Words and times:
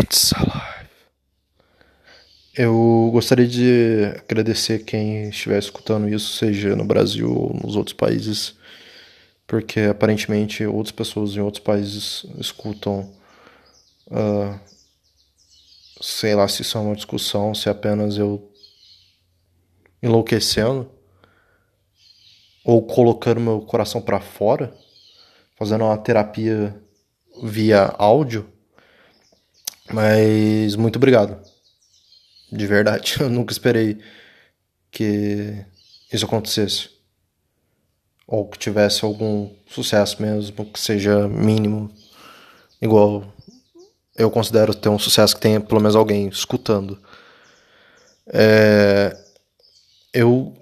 It's 0.00 0.32
alive. 0.32 0.88
Eu 2.54 3.10
gostaria 3.12 3.46
de 3.46 4.04
agradecer 4.28 4.84
quem 4.84 5.28
estiver 5.28 5.58
escutando 5.58 6.08
isso, 6.08 6.36
seja 6.36 6.74
no 6.74 6.84
Brasil 6.84 7.32
ou 7.32 7.54
nos 7.54 7.76
outros 7.76 7.94
países, 7.94 8.56
porque 9.46 9.80
aparentemente 9.80 10.64
outras 10.66 10.92
pessoas 10.92 11.36
em 11.36 11.40
outros 11.40 11.62
países 11.62 12.26
escutam. 12.38 13.12
Uh, 14.06 14.58
sei 16.00 16.34
lá 16.34 16.46
se 16.48 16.62
isso 16.62 16.78
é 16.78 16.80
uma 16.80 16.94
discussão, 16.94 17.54
se 17.54 17.68
é 17.68 17.72
apenas 17.72 18.18
eu 18.18 18.50
enlouquecendo 20.02 20.90
ou 22.64 22.82
colocando 22.86 23.40
meu 23.40 23.60
coração 23.60 24.00
para 24.00 24.20
fora, 24.20 24.74
fazendo 25.56 25.84
uma 25.84 25.98
terapia 25.98 26.80
via 27.42 27.94
áudio. 27.98 28.57
Mas 29.92 30.76
muito 30.76 30.96
obrigado. 30.96 31.40
De 32.50 32.66
verdade. 32.66 33.16
Eu 33.20 33.28
nunca 33.28 33.52
esperei 33.52 33.98
que 34.90 35.64
isso 36.12 36.24
acontecesse. 36.24 36.90
Ou 38.26 38.46
que 38.48 38.58
tivesse 38.58 39.04
algum 39.04 39.54
sucesso 39.66 40.20
mesmo, 40.20 40.66
que 40.66 40.78
seja 40.78 41.26
mínimo. 41.28 41.90
Igual 42.80 43.32
eu 44.18 44.30
considero 44.30 44.74
ter 44.74 44.88
um 44.88 44.98
sucesso 44.98 45.36
que 45.36 45.40
tenha 45.40 45.60
pelo 45.60 45.80
menos 45.80 45.94
alguém 45.94 46.28
escutando. 46.28 47.00
É, 48.26 49.16
eu. 50.12 50.54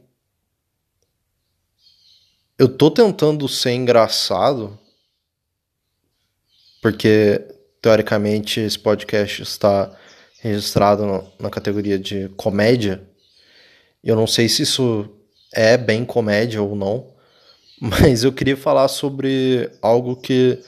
Eu 2.59 2.69
tô 2.69 2.91
tentando 2.91 3.49
ser 3.49 3.73
engraçado. 3.73 4.79
Porque 6.83 7.56
teoricamente 7.87 8.59
esse 8.59 8.77
podcast 8.77 9.45
está 9.45 9.97
registrado 10.41 11.25
na 11.39 11.49
categoria 11.49 11.97
de 11.97 12.29
comédia. 12.31 13.01
Eu 14.03 14.17
não 14.17 14.27
sei 14.27 14.49
se 14.49 14.63
isso 14.63 15.09
é 15.55 15.77
bem 15.77 16.05
comédia 16.05 16.61
ou 16.61 16.75
não, 16.75 17.07
mas 17.81 18.25
eu 18.25 18.33
queria 18.33 18.57
falar 18.57 18.89
sobre 18.89 19.71
algo 19.81 20.17
que, 20.17 20.59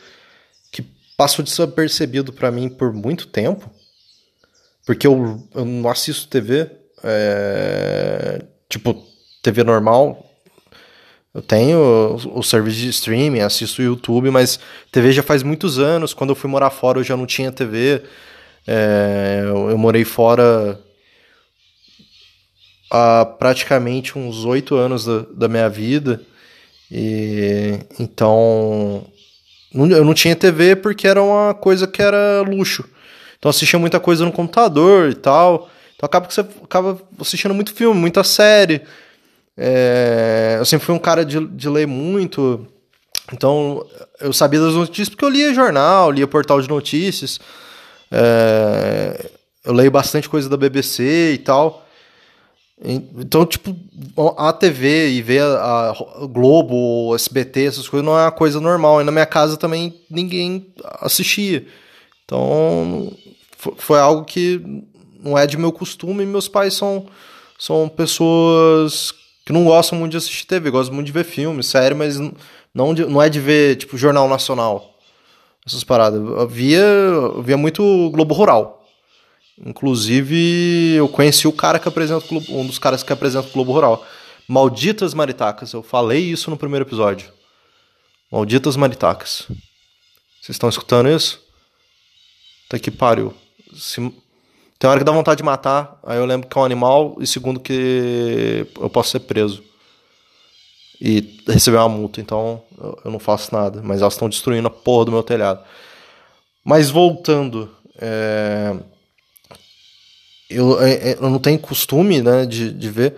que 0.70 0.86
passou 1.16 1.44
desapercebido 1.44 2.32
para 2.32 2.52
mim 2.52 2.68
por 2.68 2.92
muito 2.92 3.26
tempo, 3.26 3.68
porque 4.86 5.04
eu, 5.04 5.44
eu 5.56 5.64
não 5.64 5.90
assisto 5.90 6.28
TV, 6.28 6.70
é, 7.02 8.44
tipo, 8.68 8.94
TV 9.42 9.64
normal, 9.64 10.27
eu 11.38 11.42
tenho 11.42 11.78
o, 12.34 12.40
o 12.40 12.42
serviço 12.42 12.78
de 12.78 12.88
streaming, 12.88 13.40
assisto 13.40 13.80
o 13.80 13.84
YouTube, 13.84 14.28
mas 14.28 14.58
TV 14.90 15.12
já 15.12 15.22
faz 15.22 15.44
muitos 15.44 15.78
anos. 15.78 16.12
Quando 16.12 16.30
eu 16.30 16.34
fui 16.34 16.50
morar 16.50 16.70
fora, 16.70 16.98
eu 16.98 17.04
já 17.04 17.16
não 17.16 17.26
tinha 17.26 17.52
TV. 17.52 18.02
É, 18.66 19.42
eu, 19.44 19.70
eu, 19.70 19.78
morei 19.78 20.04
fora 20.04 20.80
há 22.90 23.24
praticamente 23.24 24.18
uns 24.18 24.44
oito 24.44 24.74
anos 24.74 25.04
da, 25.04 25.26
da, 25.32 25.48
minha 25.48 25.68
vida. 25.68 26.20
E 26.90 27.78
então 28.00 29.06
eu 29.72 30.04
não 30.04 30.14
tinha 30.14 30.34
TV 30.34 30.74
porque 30.74 31.06
era 31.06 31.22
uma 31.22 31.54
coisa 31.54 31.86
que 31.86 32.02
era 32.02 32.42
luxo. 32.42 32.84
Então 33.38 33.48
assistia 33.48 33.78
muita 33.78 34.00
coisa 34.00 34.24
no 34.24 34.32
computador 34.32 35.08
e 35.08 35.14
tal. 35.14 35.70
Então 35.94 36.04
acaba 36.04 36.26
que 36.26 36.34
você 36.34 36.40
acaba 36.64 37.00
assistindo 37.20 37.54
muito 37.54 37.72
filme, 37.72 37.98
muita 38.00 38.24
série. 38.24 38.82
É, 39.60 40.54
eu 40.60 40.64
sempre 40.64 40.86
fui 40.86 40.94
um 40.94 41.00
cara 41.00 41.24
de, 41.24 41.44
de 41.48 41.68
ler 41.68 41.84
muito, 41.84 42.64
então 43.32 43.84
eu 44.20 44.32
sabia 44.32 44.60
das 44.60 44.74
notícias 44.74 45.08
porque 45.08 45.24
eu 45.24 45.28
lia 45.28 45.52
jornal, 45.52 46.12
lia 46.12 46.28
portal 46.28 46.62
de 46.62 46.68
notícias. 46.68 47.40
É, 48.12 49.30
eu 49.64 49.74
leio 49.74 49.90
bastante 49.90 50.28
coisa 50.28 50.48
da 50.48 50.56
BBC 50.56 51.32
e 51.32 51.38
tal. 51.38 51.84
Então, 52.80 53.44
tipo, 53.44 53.76
a 54.36 54.52
TV 54.52 55.10
e 55.10 55.20
ver 55.20 55.42
a, 55.42 55.90
a 55.90 56.26
Globo, 56.26 57.12
SBT, 57.16 57.64
essas 57.64 57.88
coisas 57.88 58.06
não 58.06 58.16
é 58.16 58.22
uma 58.22 58.30
coisa 58.30 58.60
normal. 58.60 59.00
E 59.00 59.04
na 59.04 59.10
minha 59.10 59.26
casa 59.26 59.56
também 59.56 60.00
ninguém 60.08 60.72
assistia. 61.00 61.66
Então, 62.24 63.12
foi 63.76 63.98
algo 63.98 64.24
que 64.24 64.62
não 65.20 65.36
é 65.36 65.44
de 65.48 65.56
meu 65.56 65.72
costume. 65.72 66.24
Meus 66.24 66.46
pais 66.46 66.74
são, 66.74 67.06
são 67.58 67.88
pessoas 67.88 69.12
que 69.48 69.52
não 69.54 69.64
gostam 69.64 69.98
muito 69.98 70.10
de 70.10 70.18
assistir 70.18 70.44
TV, 70.44 70.70
gostam 70.70 70.94
muito 70.94 71.06
de 71.06 71.12
ver 71.12 71.24
filme, 71.24 71.62
sério, 71.62 71.96
mas 71.96 72.18
não, 72.74 72.92
de, 72.92 73.06
não 73.06 73.22
é 73.22 73.30
de 73.30 73.40
ver, 73.40 73.76
tipo, 73.76 73.96
Jornal 73.96 74.28
Nacional. 74.28 74.94
Essas 75.66 75.82
paradas. 75.82 76.20
Eu 76.20 76.46
via, 76.46 76.80
eu 76.80 77.42
via 77.42 77.56
muito 77.56 78.10
Globo 78.10 78.34
Rural. 78.34 78.86
Inclusive, 79.64 80.96
eu 80.96 81.08
conheci 81.08 81.48
o 81.48 81.52
cara 81.52 81.78
que 81.78 81.88
apresenta 81.88 82.28
Globo, 82.28 82.58
um 82.58 82.66
dos 82.66 82.78
caras 82.78 83.02
que 83.02 83.10
apresenta 83.10 83.48
o 83.48 83.50
Globo 83.50 83.72
Rural. 83.72 84.06
Malditas 84.46 85.14
Maritacas. 85.14 85.72
Eu 85.72 85.82
falei 85.82 86.20
isso 86.20 86.50
no 86.50 86.58
primeiro 86.58 86.84
episódio. 86.84 87.32
Malditas 88.30 88.76
Maritacas. 88.76 89.46
Vocês 90.42 90.56
estão 90.56 90.68
escutando 90.68 91.08
isso? 91.08 91.40
Tá 92.68 92.78
que 92.78 92.90
pariu. 92.90 93.32
Se, 93.74 94.12
tem 94.78 94.88
hora 94.88 95.00
que 95.00 95.04
dá 95.04 95.10
vontade 95.10 95.38
de 95.38 95.42
matar, 95.42 95.98
aí 96.04 96.18
eu 96.18 96.24
lembro 96.24 96.48
que 96.48 96.56
é 96.56 96.60
um 96.60 96.64
animal, 96.64 97.16
e 97.20 97.26
segundo 97.26 97.58
que 97.58 98.66
eu 98.80 98.88
posso 98.88 99.10
ser 99.10 99.20
preso. 99.20 99.62
E 101.00 101.42
receber 101.46 101.78
uma 101.78 101.88
multa, 101.88 102.20
então 102.20 102.62
eu 103.04 103.10
não 103.10 103.18
faço 103.18 103.54
nada. 103.54 103.80
Mas 103.82 104.00
elas 104.00 104.14
estão 104.14 104.28
destruindo 104.28 104.66
a 104.66 104.70
porra 104.70 105.06
do 105.06 105.12
meu 105.12 105.22
telhado. 105.22 105.62
Mas 106.64 106.90
voltando, 106.90 107.70
é... 108.00 108.74
eu, 110.50 110.80
é, 110.80 110.92
é, 110.92 111.14
eu 111.14 111.30
não 111.30 111.38
tenho 111.38 111.58
costume 111.58 112.20
né, 112.20 112.46
de, 112.46 112.72
de 112.72 112.90
ver. 112.90 113.16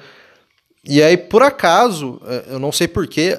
E 0.84 1.02
aí, 1.02 1.16
por 1.16 1.42
acaso, 1.42 2.20
é, 2.26 2.54
eu 2.54 2.58
não 2.58 2.72
sei 2.72 2.88
porquê, 2.88 3.38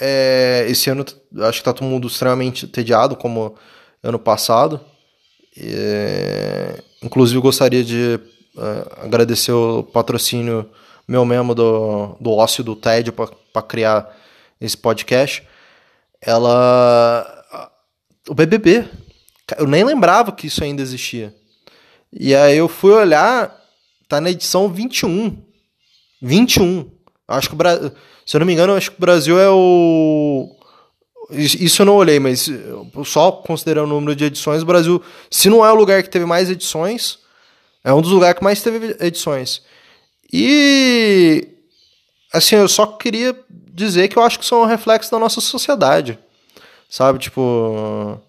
é, 0.00 0.66
esse 0.68 0.90
ano 0.90 1.04
acho 1.40 1.58
que 1.58 1.64
tá 1.64 1.72
todo 1.72 1.86
mundo 1.86 2.06
extremamente 2.08 2.66
entediado, 2.66 3.16
como 3.16 3.54
ano 4.02 4.18
passado. 4.18 4.80
Inclusive, 7.12 7.38
gostaria 7.40 7.84
de 7.84 8.18
uh, 8.56 9.04
agradecer 9.04 9.52
o 9.52 9.82
patrocínio 9.82 10.66
meu 11.06 11.26
mesmo 11.26 11.54
do, 11.54 12.16
do 12.18 12.30
ócio 12.30 12.64
do 12.64 12.74
TED 12.74 13.12
para 13.12 13.62
criar 13.62 14.16
esse 14.58 14.76
podcast. 14.76 15.46
Ela. 16.22 17.26
O 18.26 18.34
BBB. 18.34 18.88
Eu 19.58 19.66
nem 19.66 19.84
lembrava 19.84 20.32
que 20.32 20.46
isso 20.46 20.64
ainda 20.64 20.80
existia. 20.80 21.34
E 22.10 22.34
aí 22.34 22.56
eu 22.56 22.68
fui 22.68 22.92
olhar, 22.92 23.54
tá 24.08 24.18
na 24.18 24.30
edição 24.30 24.72
21. 24.72 25.36
21. 26.22 26.90
Acho 27.28 27.48
que 27.48 27.54
o 27.54 27.58
Brasil. 27.58 27.92
Se 28.24 28.36
eu 28.36 28.38
não 28.38 28.46
me 28.46 28.54
engano, 28.54 28.74
acho 28.74 28.90
que 28.90 28.96
o 28.96 29.00
Brasil 29.00 29.38
é 29.38 29.50
o 29.50 30.31
isso 31.32 31.82
eu 31.82 31.86
não 31.86 31.94
olhei, 31.94 32.18
mas 32.18 32.48
só 33.04 33.32
considerando 33.32 33.90
o 33.90 33.94
número 33.94 34.14
de 34.14 34.24
edições, 34.24 34.62
o 34.62 34.66
Brasil, 34.66 35.02
se 35.30 35.48
não 35.48 35.64
é 35.64 35.72
o 35.72 35.74
lugar 35.74 36.02
que 36.02 36.10
teve 36.10 36.24
mais 36.24 36.50
edições, 36.50 37.18
é 37.84 37.92
um 37.92 38.00
dos 38.00 38.10
lugares 38.10 38.38
que 38.38 38.44
mais 38.44 38.62
teve 38.62 38.96
edições. 39.00 39.62
E 40.32 41.48
assim, 42.32 42.56
eu 42.56 42.68
só 42.68 42.86
queria 42.86 43.38
dizer 43.50 44.08
que 44.08 44.16
eu 44.16 44.22
acho 44.22 44.38
que 44.38 44.46
são 44.46 44.62
um 44.62 44.66
reflexo 44.66 45.10
da 45.10 45.18
nossa 45.18 45.40
sociedade. 45.40 46.18
Sabe, 46.88 47.18
tipo, 47.18 48.20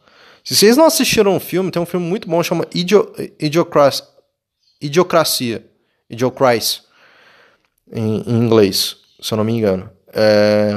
se 0.44 0.56
vocês 0.56 0.78
não 0.78 0.86
assistiram 0.86 1.36
um 1.36 1.40
filme, 1.40 1.72
tem 1.72 1.82
um 1.82 1.86
filme 1.86 2.06
muito 2.06 2.30
bom 2.30 2.42
chama 2.42 2.66
Idio, 2.74 3.14
Idiocracia, 4.82 4.82
Idiocracia, 4.82 5.66
em, 7.92 8.24
em 8.26 8.38
inglês, 8.38 8.98
se 9.22 9.34
eu 9.34 9.38
não 9.38 9.44
me 9.44 9.54
engano. 9.54 9.90
É 10.14 10.72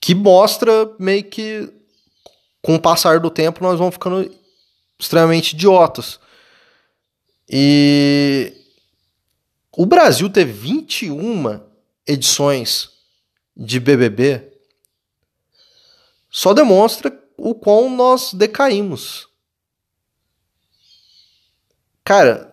que 0.00 0.14
mostra 0.14 0.72
meio 0.98 1.24
que 1.24 1.70
com 2.62 2.74
o 2.74 2.80
passar 2.80 3.20
do 3.20 3.30
tempo 3.30 3.62
nós 3.62 3.78
vamos 3.78 3.94
ficando 3.94 4.34
extremamente 4.98 5.52
idiotas. 5.52 6.18
E 7.48 8.54
o 9.72 9.84
Brasil 9.84 10.30
ter 10.30 10.44
21 10.44 11.60
edições 12.06 12.90
de 13.56 13.78
BBB 13.78 14.50
só 16.30 16.54
demonstra 16.54 17.12
o 17.36 17.54
quão 17.54 17.94
nós 17.94 18.32
decaímos. 18.32 19.28
Cara, 22.04 22.52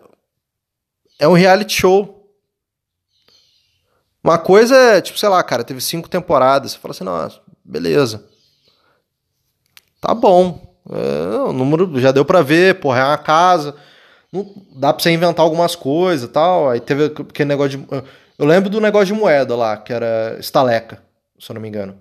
é 1.18 1.26
um 1.26 1.32
reality 1.32 1.80
show 1.80 2.17
uma 4.28 4.38
coisa 4.38 4.76
é, 4.76 5.00
tipo, 5.00 5.18
sei 5.18 5.28
lá, 5.28 5.42
cara, 5.42 5.64
teve 5.64 5.80
cinco 5.80 6.08
temporadas. 6.08 6.72
Você 6.72 6.78
fala 6.78 6.92
assim, 6.92 7.04
nossa, 7.04 7.40
beleza. 7.64 8.24
Tá 10.00 10.14
bom. 10.14 10.76
É, 10.90 11.38
o 11.48 11.52
número 11.52 11.98
já 12.00 12.12
deu 12.12 12.24
pra 12.24 12.42
ver, 12.42 12.80
porra, 12.80 13.00
é 13.00 13.04
uma 13.04 13.18
casa. 13.18 13.74
Não, 14.32 14.46
dá 14.76 14.92
pra 14.92 15.02
você 15.02 15.10
inventar 15.10 15.44
algumas 15.44 15.74
coisas 15.74 16.28
e 16.28 16.32
tal. 16.32 16.70
Aí 16.70 16.80
teve 16.80 17.06
aquele 17.06 17.48
negócio 17.48 17.78
de. 17.78 17.86
Eu 18.38 18.46
lembro 18.46 18.70
do 18.70 18.80
negócio 18.80 19.06
de 19.06 19.20
moeda 19.20 19.56
lá, 19.56 19.76
que 19.76 19.92
era 19.92 20.36
estaleca, 20.38 21.02
se 21.38 21.50
eu 21.50 21.54
não 21.54 21.60
me 21.60 21.68
engano. 21.68 21.96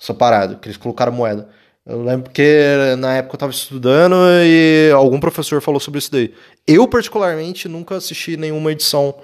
Essa 0.00 0.14
parada, 0.14 0.56
que 0.56 0.68
eles 0.68 0.76
colocaram 0.76 1.12
moeda. 1.12 1.48
Eu 1.84 2.02
lembro 2.02 2.30
que 2.30 2.94
na 2.98 3.16
época 3.16 3.34
eu 3.34 3.38
tava 3.40 3.52
estudando 3.52 4.14
e 4.44 4.92
algum 4.94 5.18
professor 5.18 5.60
falou 5.60 5.80
sobre 5.80 5.98
isso 5.98 6.12
daí. 6.12 6.32
Eu, 6.66 6.86
particularmente, 6.86 7.68
nunca 7.68 7.96
assisti 7.96 8.36
nenhuma 8.36 8.70
edição 8.70 9.16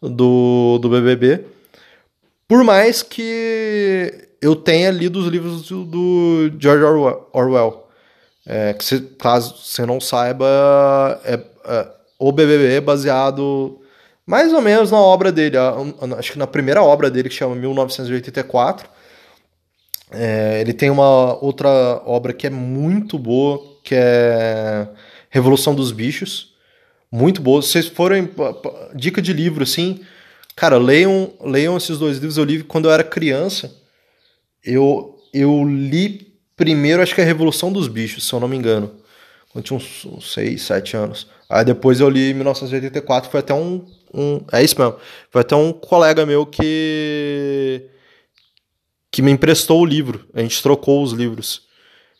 do, 0.00 0.78
do 0.80 0.88
BBB. 0.88 1.44
Por 2.46 2.64
mais 2.64 3.02
que 3.02 4.28
eu 4.40 4.56
tenha 4.56 4.90
lido 4.90 5.18
os 5.18 5.26
livros 5.26 5.68
do, 5.68 5.84
do 5.84 6.52
George 6.58 6.84
Orwell. 7.32 7.86
É, 8.46 8.72
que 8.72 8.84
se, 8.84 9.00
caso 9.18 9.56
você 9.58 9.84
não 9.84 10.00
saiba, 10.00 10.46
é, 11.22 11.34
é, 11.66 11.88
o 12.18 12.32
BBB 12.32 12.76
é 12.76 12.80
baseado 12.80 13.78
mais 14.24 14.52
ou 14.54 14.62
menos 14.62 14.90
na 14.90 14.98
obra 14.98 15.30
dele. 15.30 15.56
Acho 16.18 16.32
que 16.32 16.38
na 16.38 16.46
primeira 16.46 16.82
obra 16.82 17.10
dele, 17.10 17.28
que 17.28 17.34
chama 17.34 17.54
1984 17.54 18.88
é, 20.10 20.60
ele 20.60 20.72
tem 20.72 20.90
uma 20.90 21.34
outra 21.44 21.68
obra 22.06 22.32
que 22.32 22.46
é 22.46 22.50
muito 22.50 23.18
boa, 23.18 23.60
que 23.84 23.94
é 23.94 24.88
Revolução 25.30 25.74
dos 25.74 25.92
Bichos. 25.92 26.54
Muito 27.10 27.40
boa. 27.40 27.62
Se 27.62 27.68
vocês 27.68 27.86
forem. 27.86 28.28
Dica 28.94 29.20
de 29.20 29.32
livro, 29.32 29.62
assim. 29.62 30.00
Cara, 30.54 30.76
leiam, 30.76 31.32
leiam 31.40 31.76
esses 31.76 31.98
dois 31.98 32.16
livros. 32.18 32.36
Eu 32.36 32.44
li 32.44 32.62
quando 32.62 32.88
eu 32.88 32.92
era 32.92 33.04
criança. 33.04 33.74
Eu, 34.64 35.18
eu 35.32 35.64
li 35.64 36.28
primeiro, 36.56 37.00
acho 37.00 37.14
que 37.14 37.20
é 37.20 37.24
Revolução 37.24 37.72
dos 37.72 37.86
Bichos, 37.86 38.26
se 38.26 38.32
eu 38.32 38.40
não 38.40 38.48
me 38.48 38.56
engano. 38.56 38.90
Quando 39.50 39.64
tinha 39.64 39.76
uns, 39.76 40.04
uns 40.04 40.32
6, 40.32 40.60
7 40.60 40.96
anos. 40.96 41.28
Aí 41.48 41.64
depois 41.64 42.00
eu 42.00 42.10
li 42.10 42.34
1984, 42.34 43.30
foi 43.30 43.40
até 43.40 43.54
um, 43.54 43.86
um. 44.12 44.40
É 44.52 44.62
isso 44.62 44.78
mesmo. 44.78 44.96
Foi 45.30 45.40
até 45.40 45.54
um 45.54 45.72
colega 45.72 46.26
meu 46.26 46.44
que 46.44 47.88
que 49.10 49.22
me 49.22 49.30
emprestou 49.30 49.80
o 49.80 49.86
livro. 49.86 50.28
A 50.34 50.40
gente 50.40 50.62
trocou 50.62 51.02
os 51.02 51.12
livros. 51.12 51.67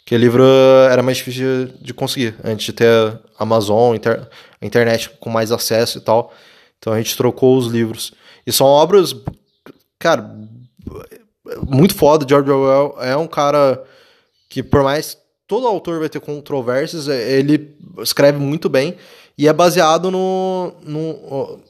Que 0.08 0.16
livro 0.16 0.42
era 0.90 1.02
mais 1.02 1.18
difícil 1.18 1.66
de 1.82 1.92
conseguir, 1.92 2.34
antes 2.42 2.64
de 2.64 2.72
ter 2.72 3.20
Amazon, 3.38 3.94
inter, 3.94 4.26
internet 4.62 5.10
com 5.20 5.28
mais 5.28 5.52
acesso 5.52 5.98
e 5.98 6.00
tal. 6.00 6.32
Então 6.78 6.94
a 6.94 6.96
gente 6.96 7.14
trocou 7.14 7.58
os 7.58 7.66
livros. 7.66 8.14
E 8.46 8.50
são 8.50 8.66
obras, 8.66 9.14
cara, 9.98 10.34
muito 11.60 11.94
foda. 11.94 12.24
George 12.26 12.50
Orwell 12.50 12.96
é 13.02 13.14
um 13.18 13.26
cara 13.26 13.84
que, 14.48 14.62
por 14.62 14.82
mais 14.82 15.18
todo 15.46 15.66
autor 15.66 15.98
vai 15.98 16.08
ter 16.08 16.20
controvérsias, 16.20 17.06
ele 17.06 17.76
escreve 17.98 18.38
muito 18.38 18.70
bem 18.70 18.96
e 19.36 19.46
é 19.46 19.52
baseado 19.52 20.10
no, 20.10 20.72
no 20.84 21.60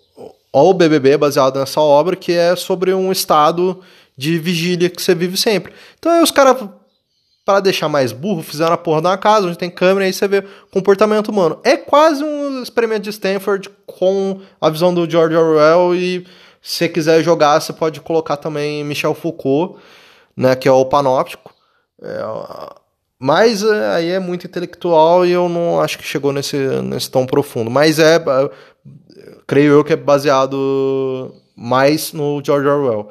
o 0.53 0.75
BBB 0.75 1.11
é 1.11 1.19
baseado 1.19 1.59
nessa 1.59 1.81
obra 1.81 2.15
que 2.15 2.31
é 2.31 2.55
sobre 2.55 2.95
um 2.95 3.11
estado 3.11 3.81
de 4.17 4.39
vigília 4.39 4.89
que 4.89 5.03
você 5.03 5.13
vive 5.13 5.37
sempre. 5.37 5.73
Então 5.99 6.13
aí 6.13 6.23
os 6.23 6.31
caras, 6.31 6.69
para 7.49 7.61
deixar 7.61 7.89
mais 7.89 8.13
burro, 8.13 8.43
fizeram 8.43 8.75
a 8.75 8.77
porra 8.77 9.01
de 9.01 9.07
uma 9.07 9.17
casa 9.17 9.47
onde 9.47 9.57
tem 9.57 9.71
câmera 9.71 10.05
e 10.05 10.09
aí 10.09 10.13
você 10.13 10.29
vê 10.29 10.45
comportamento 10.71 11.29
humano. 11.29 11.59
É 11.65 11.79
quase 11.79 12.23
um 12.23 12.63
experimento 12.63 13.05
de 13.05 13.09
Stanford 13.09 13.71
com 13.87 14.43
a 14.61 14.69
visão 14.69 14.93
do 14.93 15.11
George 15.11 15.35
Orwell 15.35 15.95
e 15.95 16.27
se 16.61 16.77
você 16.77 16.89
quiser 16.91 17.23
jogar, 17.23 17.59
você 17.59 17.73
pode 17.73 18.03
colocar 18.03 18.37
também 18.37 18.85
Michel 18.85 19.15
Foucault, 19.15 19.79
né, 20.37 20.55
que 20.55 20.69
é 20.69 20.71
o 20.71 20.85
panóptico. 20.85 21.55
É, 22.03 22.21
mas 23.19 23.63
é, 23.63 23.95
aí 23.95 24.11
é 24.11 24.19
muito 24.19 24.47
intelectual 24.47 25.25
e 25.25 25.33
eu 25.33 25.49
não 25.49 25.81
acho 25.81 25.97
que 25.97 26.05
chegou 26.05 26.35
nesse, 26.35 26.59
nesse 26.83 27.11
tão 27.11 27.25
profundo. 27.25 27.71
Mas 27.71 27.99
é 27.99 28.23
creio 29.47 29.73
eu 29.73 29.85
que 29.85 29.95
é 29.95 29.97
baseado 29.97 31.35
mais 31.57 32.13
no 32.13 32.43
George 32.45 32.69
Orwell. 32.69 33.11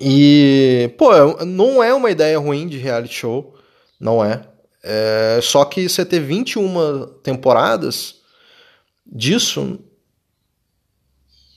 E, 0.00 0.94
pô, 0.96 1.12
é 1.14 1.44
não 1.44 1.82
é 1.82 1.92
uma 1.92 2.10
ideia 2.10 2.38
ruim 2.38 2.66
de 2.66 2.78
reality 2.78 3.14
show, 3.14 3.54
não 4.00 4.24
é. 4.24 4.42
é 4.82 5.40
só 5.42 5.64
que 5.64 5.88
você 5.88 6.04
ter 6.04 6.20
21 6.20 7.06
temporadas 7.22 8.20
disso 9.06 9.78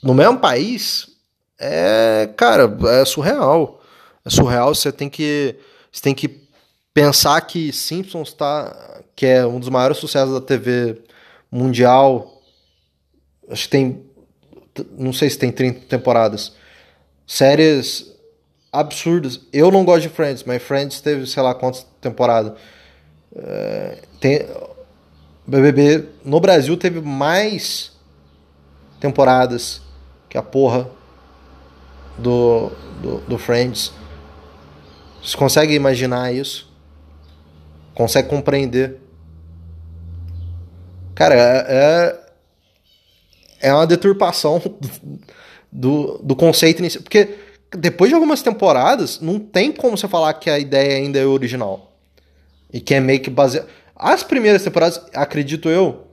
no 0.04 0.14
mesmo 0.14 0.40
país 0.40 1.16
é, 1.60 2.30
cara, 2.36 2.64
é 3.02 3.06
surreal. 3.06 3.82
É 4.24 4.30
surreal, 4.30 4.74
você 4.74 4.92
tem 4.92 5.10
que 5.10 5.56
você 5.92 6.02
tem 6.02 6.14
que 6.14 6.48
pensar 6.94 7.40
que 7.42 7.72
Simpsons 7.72 8.34
tá 8.34 9.02
que 9.16 9.26
é 9.26 9.46
um 9.46 9.60
dos 9.60 9.70
maiores 9.70 9.98
sucessos 9.98 10.34
da 10.34 10.42
TV 10.42 11.02
mundial. 11.52 12.42
Acho 13.50 13.64
que 13.64 13.70
tem 13.70 14.06
não 14.98 15.14
sei 15.14 15.30
se 15.30 15.40
tem 15.40 15.52
30 15.52 15.82
temporadas. 15.88 16.54
Séries 17.26 18.14
absurdos. 18.80 19.42
Eu 19.51 19.72
não 19.72 19.83
gosto 19.86 20.04
de 20.04 20.10
Friends, 20.10 20.44
mas 20.44 20.62
Friends 20.62 21.01
teve, 21.01 21.25
sei 21.25 21.42
lá, 21.42 21.56
quantas 21.56 21.86
temporadas. 22.01 22.54
É, 23.36 23.98
tem, 24.19 24.45
BBB 25.48 26.10
no 26.24 26.39
Brasil 26.39 26.75
teve 26.77 27.01
mais 27.01 27.92
temporadas 29.00 29.81
que 30.30 30.38
a 30.38 30.42
porra 30.42 30.89
do, 32.18 32.72
do, 33.01 33.18
do 33.22 33.38
Friends. 33.38 33.92
Você 35.24 35.38
consegue 35.38 35.74
imaginar 35.74 36.33
isso? 36.33 36.72
Consegue 37.94 38.30
compreender? 38.30 39.00
Cara, 41.13 41.36
é, 41.36 41.66
é, 43.62 43.69
é 43.69 43.74
uma 43.74 43.88
deturpação 43.88 44.62
do, 45.72 46.19
do 46.19 46.36
conceito 46.36 46.80
inicial. 46.80 47.04
Porque 47.04 47.44
depois 47.77 48.10
de 48.10 48.16
algumas 48.16 48.42
temporadas, 48.42 49.19
não 49.19 49.39
tem 49.39 49.72
como 49.72 49.98
você 49.98 50.07
falar 50.07 50.33
que 50.36 50.50
a 50.50 50.60
ideia 50.60 50.98
ainda 50.98 51.19
é 51.19 51.25
original. 51.25 51.92
E 52.72 52.80
que 52.80 52.94
é 52.94 53.00
meio 53.00 53.19
que 53.22 53.30
baseado. 53.30 53.68
As 53.95 54.24
primeiras 54.24 54.63
temporadas, 54.63 55.01
acredito 55.13 55.69
eu, 55.69 56.06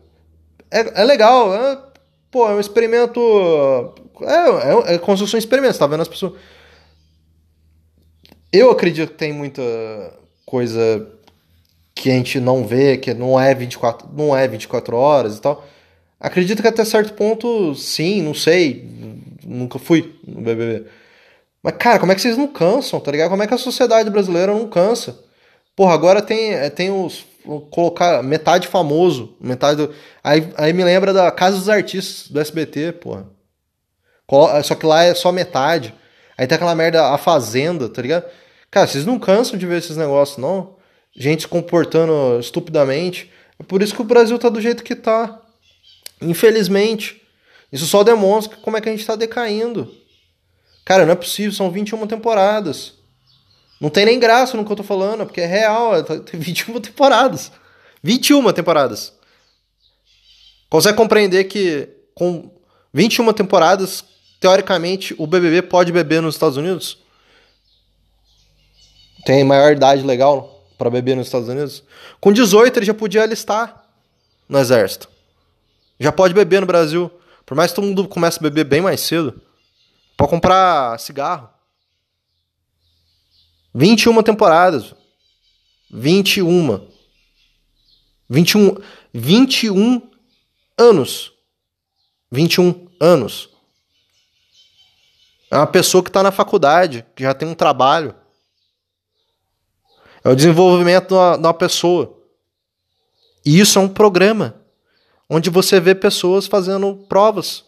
é, 0.71 1.03
é 1.03 1.05
legal. 1.05 1.55
É, 1.55 1.79
pô, 2.31 2.49
é 2.49 2.55
um 2.55 2.61
experimento. 2.61 3.21
É, 4.23 4.93
é, 4.93 4.95
é 4.95 5.01
um 5.01 5.39
experimento, 5.39 5.75
você 5.75 5.79
tá 5.79 5.87
vendo 5.87 6.03
as 6.03 6.09
pessoas. 6.09 6.35
Eu 8.53 8.71
acredito 8.71 9.11
que 9.11 9.19
tem 9.19 9.33
muita 9.33 9.63
coisa 10.45 11.09
que 11.95 12.11
a 12.11 12.15
gente 12.15 12.41
não 12.41 12.67
vê, 12.67 12.97
que 12.97 13.15
não 13.15 13.39
é 13.39 13.55
24, 13.55 14.09
não 14.17 14.37
é 14.37 14.47
24 14.49 14.97
horas 14.97 15.39
e 15.39 15.41
tal. 15.41 15.67
Acredito 16.21 16.63
que 16.63 16.69
até 16.69 16.85
certo 16.85 17.15
ponto, 17.15 17.75
sim, 17.75 18.23
não 18.23 18.35
sei. 18.35 18.89
Nunca 19.45 19.79
fui 19.79 20.15
no 20.27 20.41
BBB. 20.41 20.87
Mas, 21.63 21.77
cara, 21.77 21.99
como 21.99 22.11
é 22.11 22.15
que 22.15 22.21
vocês 22.21 22.37
não 22.37 22.49
cansam, 22.49 22.99
tá 22.99 23.11
ligado? 23.13 23.31
Como 23.31 23.43
é 23.43 23.47
que 23.47 23.55
a 23.55 23.59
sociedade 23.59 24.11
brasileira 24.11 24.53
não 24.53 24.69
cansa? 24.69 25.19
Porra, 25.77 25.95
agora 25.95 26.21
tem, 26.21 26.55
é, 26.55 26.69
tem 26.69 26.91
os. 26.91 27.25
Colocar 27.71 28.23
metade 28.23 28.69
famoso, 28.69 29.37
metade 29.41 29.77
do. 29.77 29.95
Aí, 30.23 30.53
aí 30.57 30.73
me 30.73 30.85
lembra 30.85 31.13
da 31.13 31.31
Casa 31.31 31.57
dos 31.57 31.69
Artistas 31.69 32.29
do 32.29 32.41
SBT, 32.41 32.93
porra. 32.93 33.27
Só 34.63 34.75
que 34.75 34.87
lá 34.87 35.03
é 35.05 35.15
só 35.15 35.33
metade. 35.33 35.95
Aí 36.39 36.47
tem 36.47 36.57
aquela 36.57 36.75
merda, 36.75 37.09
a 37.09 37.19
Fazenda, 37.19 37.89
tá 37.89 38.01
ligado? 38.01 38.25
Cara, 38.71 38.87
vocês 38.87 39.05
não 39.05 39.19
cansam 39.19 39.59
de 39.59 39.67
ver 39.67 39.79
esses 39.79 39.97
negócios, 39.97 40.39
não? 40.39 40.77
Gente 41.15 41.43
se 41.43 41.49
comportando 41.49 42.39
estupidamente. 42.41 43.31
É 43.59 43.63
por 43.63 43.83
isso 43.83 43.95
que 43.95 44.01
o 44.01 44.05
Brasil 44.05 44.39
tá 44.39 44.49
do 44.49 44.61
jeito 44.61 44.83
que 44.83 44.95
tá. 44.95 45.41
Infelizmente. 46.21 47.21
Isso 47.71 47.87
só 47.87 48.03
demonstra 48.03 48.57
como 48.63 48.77
é 48.77 48.81
que 48.81 48.89
a 48.89 48.93
gente 48.93 49.07
tá 49.07 49.17
decaindo. 49.17 49.93
Cara, 50.85 51.05
não 51.07 51.13
é 51.13 51.17
possível, 51.17 51.53
são 51.53 51.71
21 51.71 52.07
temporadas. 52.07 52.95
Não 53.81 53.91
tem 53.91 54.05
nem 54.05 54.19
graça 54.19 54.57
no 54.57 54.65
que 54.65 54.73
eu 54.73 54.77
tô 54.77 54.83
falando, 54.83 55.25
porque 55.27 55.41
é 55.41 55.47
real, 55.47 55.97
é, 55.97 56.03
tem 56.03 56.39
21 56.39 56.81
temporadas. 56.81 57.51
21 58.03 58.53
temporadas. 58.53 59.13
Consegue 60.69 60.97
compreender 60.97 61.45
que 61.45 61.89
com 62.15 62.51
21 62.95 63.33
temporadas, 63.33 64.05
teoricamente, 64.41 65.15
o 65.19 65.27
BBB 65.27 65.63
pode 65.63 65.93
beber 65.93 66.23
nos 66.23 66.35
Estados 66.35 66.57
Unidos? 66.57 66.99
Tem 69.25 69.45
maior 69.45 69.73
idade 69.73 70.03
legal 70.03 70.65
para 70.77 70.91
beber 70.91 71.17
nos 71.17 71.27
Estados 71.27 71.49
Unidos? 71.49 71.83
Com 72.21 72.33
18 72.33 72.79
ele 72.79 72.87
já 72.87 72.95
podia 72.95 73.23
alistar 73.23 73.85
no 74.49 74.59
exército. 74.59 75.09
Já 75.99 76.11
pode 76.11 76.35
beber 76.35 76.61
no 76.61 76.67
Brasil. 76.67 77.11
Por 77.47 77.57
mais 77.57 77.71
que 77.71 77.77
todo 77.77 77.87
mundo 77.87 78.09
comece 78.09 78.39
a 78.39 78.43
beber 78.43 78.65
bem 78.65 78.81
mais 78.81 79.01
cedo. 79.01 79.41
Pode 80.23 80.31
comprar 80.31 81.01
cigarro. 81.01 81.49
21 83.75 84.23
temporadas. 84.23 84.95
21. 85.91 86.89
21. 88.31 88.77
21 89.13 90.01
anos. 90.79 91.33
21 92.31 92.89
anos. 93.01 93.51
É 95.51 95.57
uma 95.57 95.67
pessoa 95.67 96.05
que 96.05 96.09
está 96.09 96.23
na 96.23 96.31
faculdade, 96.31 97.05
que 97.17 97.25
já 97.25 97.35
tem 97.35 97.49
um 97.49 97.55
trabalho. 97.57 98.15
É 100.23 100.29
o 100.29 100.37
desenvolvimento 100.37 101.09
de 101.09 101.15
uma, 101.15 101.37
de 101.37 101.47
uma 101.49 101.55
pessoa. 101.55 102.17
E 103.45 103.59
isso 103.59 103.77
é 103.77 103.83
um 103.83 103.89
programa 103.89 104.55
onde 105.29 105.51
você 105.51 105.81
vê 105.81 105.97
pessoas 105.97 106.47
fazendo 106.47 106.95
provas 107.09 107.65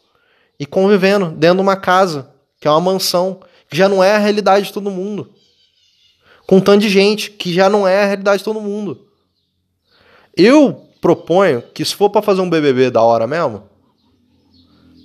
e 0.56 0.64
convivendo 0.64 1.32
dentro 1.32 1.56
de 1.56 1.62
uma 1.62 1.76
casa 1.76 2.32
que 2.64 2.68
é 2.68 2.70
uma 2.70 2.80
mansão, 2.80 3.40
que 3.68 3.76
já 3.76 3.90
não 3.90 4.02
é 4.02 4.14
a 4.14 4.18
realidade 4.18 4.68
de 4.68 4.72
todo 4.72 4.90
mundo. 4.90 5.30
Com 6.46 6.56
um 6.56 6.60
tanto 6.62 6.80
de 6.80 6.88
gente, 6.88 7.30
que 7.30 7.52
já 7.52 7.68
não 7.68 7.86
é 7.86 8.04
a 8.04 8.06
realidade 8.06 8.38
de 8.38 8.44
todo 8.44 8.58
mundo. 8.58 9.06
Eu 10.34 10.88
proponho 10.98 11.60
que 11.60 11.84
se 11.84 11.94
for 11.94 12.08
para 12.08 12.22
fazer 12.22 12.40
um 12.40 12.48
BBB 12.48 12.90
da 12.90 13.02
hora 13.02 13.26
mesmo, 13.26 13.68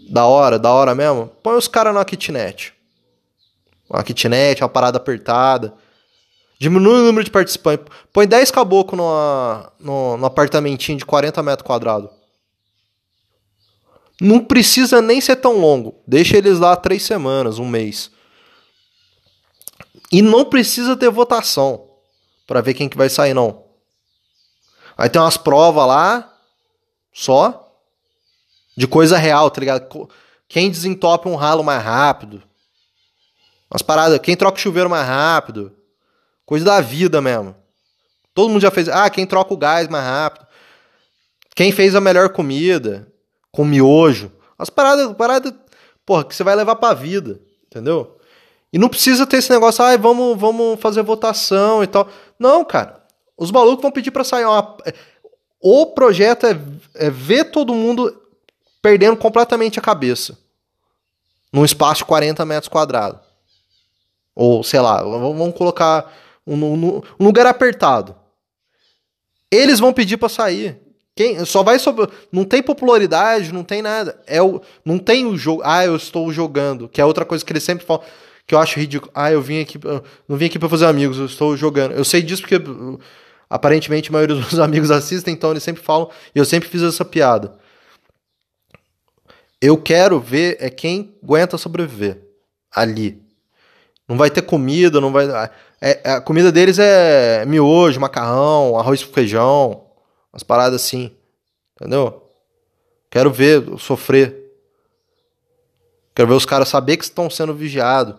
da 0.09 0.25
hora, 0.25 0.57
da 0.57 0.71
hora 0.71 0.95
mesmo, 0.95 1.29
põe 1.43 1.57
os 1.57 1.67
caras 1.67 1.93
na 1.93 2.05
kitnet. 2.05 2.73
Uma 3.89 4.01
kitnet, 4.01 4.63
uma 4.63 4.69
parada 4.69 4.95
apertada. 4.95 5.73
Diminui 6.57 7.01
o 7.01 7.05
número 7.07 7.25
de 7.25 7.29
participantes. 7.29 7.85
Põe 8.13 8.25
10 8.25 8.51
caboclos 8.51 8.97
no, 8.97 9.71
no, 9.81 10.15
no 10.15 10.25
apartamentinho 10.25 10.97
de 10.97 11.05
40 11.05 11.43
metros 11.43 11.67
quadrados. 11.67 12.09
Não 14.19 14.43
precisa 14.43 15.01
nem 15.01 15.21
ser 15.21 15.37
tão 15.37 15.57
longo. 15.57 16.01
Deixa 16.05 16.37
eles 16.37 16.59
lá 16.59 16.75
três 16.75 17.03
semanas, 17.03 17.57
um 17.57 17.67
mês. 17.67 18.11
E 20.11 20.21
não 20.21 20.43
precisa 20.43 20.97
ter 20.97 21.09
votação 21.09 21.87
para 22.45 22.61
ver 22.61 22.73
quem 22.73 22.89
que 22.89 22.97
vai 22.97 23.09
sair, 23.09 23.33
não. 23.33 23.63
Aí 24.97 25.09
tem 25.09 25.21
umas 25.21 25.37
provas 25.37 25.87
lá, 25.87 26.37
só, 27.13 27.71
de 28.75 28.87
coisa 28.87 29.17
real, 29.17 29.49
tá 29.49 29.59
ligado? 29.59 30.09
Quem 30.47 30.69
desentope 30.69 31.29
um 31.29 31.35
ralo 31.35 31.63
mais 31.63 31.81
rápido. 31.81 32.43
Umas 33.71 33.81
paradas, 33.81 34.19
quem 34.19 34.35
troca 34.35 34.57
o 34.57 34.61
chuveiro 34.61 34.89
mais 34.89 35.07
rápido. 35.07 35.73
Coisa 36.45 36.65
da 36.65 36.81
vida 36.81 37.21
mesmo. 37.21 37.55
Todo 38.33 38.49
mundo 38.49 38.61
já 38.61 38.71
fez. 38.71 38.89
Ah, 38.89 39.09
quem 39.09 39.25
troca 39.25 39.53
o 39.53 39.57
gás 39.57 39.87
mais 39.87 40.03
rápido. 40.03 40.47
Quem 41.55 41.71
fez 41.71 41.93
a 41.93 42.01
melhor 42.01 42.29
comida 42.29 43.07
com 43.51 43.65
miojo. 43.65 44.31
As 44.57 44.69
paradas, 44.69 45.13
paradas, 45.13 45.53
porra, 46.05 46.25
que 46.25 46.35
você 46.35 46.43
vai 46.43 46.55
levar 46.55 46.75
pra 46.75 46.93
vida, 46.93 47.39
entendeu? 47.67 48.17
E 48.71 48.77
não 48.77 48.89
precisa 48.89 49.25
ter 49.25 49.37
esse 49.37 49.51
negócio, 49.51 49.83
ah, 49.83 49.95
vamos, 49.97 50.39
vamos 50.39 50.79
fazer 50.79 51.01
votação 51.01 51.83
e 51.83 51.87
tal. 51.87 52.07
Não, 52.37 52.63
cara. 52.63 53.03
Os 53.37 53.51
malucos 53.51 53.81
vão 53.81 53.91
pedir 53.91 54.11
pra 54.11 54.23
sair 54.23 54.45
uma. 54.45 54.77
O 55.61 55.87
projeto 55.87 56.45
é, 56.45 56.59
é 56.95 57.09
ver 57.09 57.45
todo 57.45 57.73
mundo 57.73 58.15
perdendo 58.81 59.17
completamente 59.17 59.79
a 59.79 59.81
cabeça. 59.81 60.37
Num 61.51 61.65
espaço 61.65 61.99
de 61.99 62.05
40 62.05 62.45
metros 62.45 62.67
quadrados. 62.67 63.21
Ou, 64.35 64.63
sei 64.63 64.79
lá, 64.79 65.01
vamos 65.01 65.55
colocar 65.55 66.13
um, 66.45 66.55
um, 66.55 67.01
um 67.19 67.25
lugar 67.25 67.45
apertado. 67.45 68.15
Eles 69.51 69.79
vão 69.79 69.91
pedir 69.91 70.17
para 70.17 70.29
sair. 70.29 70.79
Quem 71.19 71.43
só 71.43 71.63
vai 71.63 71.77
sobre, 71.77 72.07
não 72.31 72.45
tem 72.45 72.63
popularidade, 72.63 73.51
não 73.51 73.61
tem 73.61 73.81
nada. 73.81 74.17
É 74.25 74.41
o 74.41 74.61
não 74.85 74.97
tem 74.97 75.25
o 75.25 75.35
jogo. 75.37 75.61
Ah, 75.65 75.83
eu 75.83 75.97
estou 75.97 76.31
jogando, 76.31 76.87
que 76.87 77.01
é 77.01 77.03
outra 77.03 77.25
coisa 77.25 77.43
que 77.43 77.51
eles 77.51 77.61
sempre 77.61 77.85
falam 77.85 78.01
que 78.47 78.55
eu 78.55 78.59
acho 78.59 78.79
ridículo. 78.79 79.11
Ah, 79.13 79.29
eu 79.29 79.41
vim 79.41 79.59
aqui, 79.59 79.77
não 80.29 80.37
vim 80.37 80.45
aqui 80.45 80.57
para 80.57 80.69
fazer 80.69 80.85
amigos, 80.85 81.17
eu 81.17 81.25
estou 81.25 81.57
jogando. 81.57 81.91
Eu 81.91 82.05
sei 82.05 82.21
disso 82.21 82.41
porque 82.43 82.55
aparentemente 83.49 84.07
a 84.07 84.13
maioria 84.13 84.33
dos 84.39 84.45
meus 84.45 84.59
amigos 84.59 84.89
assistem, 84.91 85.33
então 85.33 85.51
eles 85.51 85.61
sempre 85.61 85.83
falam, 85.83 86.09
e 86.33 86.39
eu 86.39 86.45
sempre 86.45 86.69
fiz 86.69 86.81
essa 86.81 87.03
piada. 87.03 87.53
Eu 89.61 89.75
quero 89.75 90.21
ver 90.21 90.55
é 90.61 90.69
quem 90.69 91.13
aguenta 91.21 91.57
sobreviver 91.57 92.17
ali. 92.73 93.21
Não 94.07 94.15
vai 94.15 94.29
ter 94.29 94.43
comida, 94.43 95.01
não 95.01 95.11
vai. 95.11 95.27
É, 95.81 96.11
a 96.11 96.21
comida 96.21 96.49
deles 96.49 96.79
é 96.79 97.43
miojo, 97.45 97.99
macarrão, 97.99 98.79
arroz 98.79 99.03
com 99.03 99.11
feijão. 99.11 99.88
Umas 100.31 100.43
paradas 100.43 100.81
assim. 100.81 101.15
Entendeu? 101.75 102.29
Quero 103.09 103.31
ver 103.31 103.63
sofrer. 103.79 104.35
Quero 106.13 106.27
ver 106.27 106.35
os 106.35 106.45
caras 106.45 106.69
saber 106.69 106.97
que 106.97 107.03
estão 107.03 107.29
sendo 107.29 107.53
vigiados. 107.53 108.15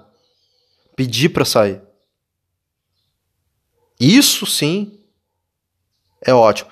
Pedir 0.97 1.29
para 1.29 1.45
sair. 1.45 1.81
Isso 3.99 4.47
sim 4.47 4.99
é 6.23 6.33
ótimo. 6.33 6.71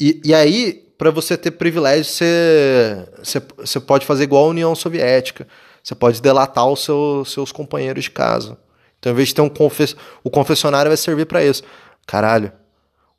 E, 0.00 0.20
e 0.24 0.34
aí, 0.34 0.72
para 0.98 1.10
você 1.10 1.36
ter 1.36 1.52
privilégio, 1.52 2.04
você, 2.04 3.08
você, 3.18 3.42
você 3.58 3.80
pode 3.80 4.06
fazer 4.06 4.24
igual 4.24 4.46
a 4.46 4.48
União 4.48 4.74
Soviética. 4.74 5.46
Você 5.82 5.94
pode 5.94 6.20
delatar 6.20 6.66
os 6.66 6.82
seu, 6.82 7.24
seus 7.26 7.52
companheiros 7.52 8.04
de 8.04 8.10
casa. 8.10 8.58
Então, 8.98 9.12
em 9.12 9.14
vez 9.14 9.28
de 9.28 9.34
ter 9.34 9.42
um 9.42 9.50
confess... 9.50 9.94
o 10.22 10.30
confessionário 10.30 10.88
vai 10.90 10.96
servir 10.96 11.26
para 11.26 11.44
isso. 11.44 11.62
Caralho, 12.06 12.50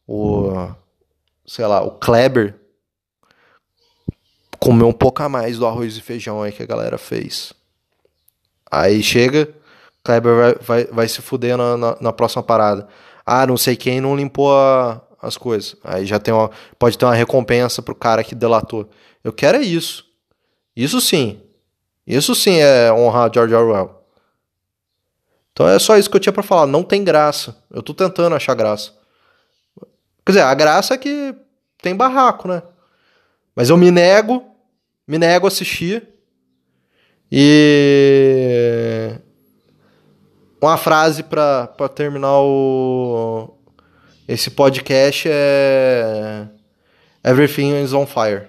o 0.07 0.73
sei 1.45 1.65
lá, 1.65 1.81
o 1.81 1.91
Kleber 1.91 2.59
comeu 4.59 4.87
um 4.87 4.93
pouco 4.93 5.21
a 5.21 5.29
mais 5.29 5.57
do 5.57 5.65
arroz 5.65 5.95
e 5.95 6.01
feijão 6.01 6.41
aí 6.41 6.51
que 6.51 6.63
a 6.63 6.65
galera 6.65 6.97
fez. 6.97 7.53
Aí 8.71 9.03
chega, 9.03 9.47
Kleber 10.03 10.35
vai, 10.35 10.55
vai, 10.55 10.83
vai 10.85 11.07
se 11.07 11.21
fuder 11.21 11.55
na, 11.57 11.77
na, 11.77 11.97
na 12.01 12.13
próxima 12.13 12.41
parada. 12.41 12.87
Ah, 13.25 13.45
não 13.45 13.57
sei 13.57 13.75
quem 13.75 14.01
não 14.01 14.15
limpou 14.15 14.55
a, 14.55 15.01
as 15.21 15.37
coisas. 15.37 15.75
Aí 15.83 16.05
já 16.05 16.19
tem 16.19 16.33
uma, 16.33 16.49
pode 16.79 16.97
ter 16.97 17.05
uma 17.05 17.13
recompensa 17.13 17.81
pro 17.81 17.95
cara 17.95 18.23
que 18.23 18.35
delatou. 18.35 18.89
Eu 19.23 19.33
quero 19.33 19.57
é 19.57 19.61
isso. 19.61 20.05
Isso 20.75 20.99
sim. 20.99 21.41
Isso 22.05 22.35
sim 22.35 22.57
é 22.59 22.91
honrar 22.91 23.31
George 23.33 23.53
Orwell. 23.53 24.03
Então 25.51 25.67
é 25.67 25.79
só 25.79 25.97
isso 25.97 26.09
que 26.09 26.15
eu 26.15 26.19
tinha 26.19 26.33
para 26.33 26.43
falar. 26.43 26.65
Não 26.65 26.83
tem 26.83 27.03
graça. 27.03 27.55
Eu 27.71 27.81
tô 27.81 27.93
tentando 27.93 28.35
achar 28.35 28.53
graça. 28.55 28.93
Quer 30.25 30.31
dizer, 30.31 30.41
a 30.41 30.53
graça 30.53 30.95
é 30.95 30.97
que 30.97 31.35
tem 31.81 31.95
barraco, 31.95 32.47
né? 32.47 32.63
Mas 33.55 33.69
eu 33.69 33.77
me 33.77 33.91
nego, 33.91 34.43
me 35.07 35.17
nego 35.17 35.45
a 35.45 35.49
assistir. 35.49 36.07
E 37.31 39.11
uma 40.61 40.77
frase 40.77 41.21
para 41.21 41.67
terminar 41.93 42.39
o 42.39 43.55
esse 44.27 44.49
podcast 44.49 45.29
é 45.31 46.47
Everything 47.23 47.83
is 47.83 47.93
on 47.93 48.07
fire. 48.07 48.47